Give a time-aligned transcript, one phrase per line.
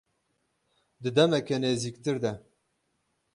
[1.01, 2.33] Di demeke nêzîktir de.